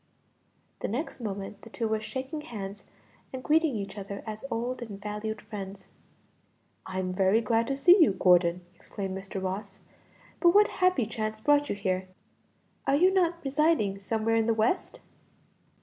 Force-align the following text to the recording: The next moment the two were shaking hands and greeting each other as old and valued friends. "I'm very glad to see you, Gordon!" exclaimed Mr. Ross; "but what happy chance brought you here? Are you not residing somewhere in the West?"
The 0.79 0.87
next 0.87 1.19
moment 1.19 1.61
the 1.61 1.69
two 1.69 1.87
were 1.87 1.99
shaking 1.99 2.41
hands 2.41 2.83
and 3.31 3.43
greeting 3.43 3.75
each 3.75 3.99
other 3.99 4.23
as 4.25 4.43
old 4.49 4.81
and 4.81 4.99
valued 4.99 5.39
friends. 5.39 5.89
"I'm 6.87 7.13
very 7.13 7.39
glad 7.39 7.67
to 7.67 7.77
see 7.77 8.01
you, 8.01 8.13
Gordon!" 8.13 8.65
exclaimed 8.73 9.15
Mr. 9.15 9.39
Ross; 9.39 9.81
"but 10.39 10.55
what 10.55 10.69
happy 10.81 11.05
chance 11.05 11.39
brought 11.39 11.69
you 11.69 11.75
here? 11.75 12.07
Are 12.87 12.95
you 12.95 13.13
not 13.13 13.43
residing 13.43 13.99
somewhere 13.99 14.35
in 14.37 14.47
the 14.47 14.55
West?" 14.55 15.01